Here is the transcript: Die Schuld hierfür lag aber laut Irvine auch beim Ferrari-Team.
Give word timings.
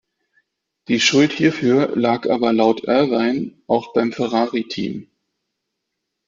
Die 0.87 0.99
Schuld 0.99 1.31
hierfür 1.31 1.95
lag 1.95 2.27
aber 2.27 2.53
laut 2.53 2.85
Irvine 2.85 3.51
auch 3.67 3.93
beim 3.93 4.11
Ferrari-Team. 4.11 5.07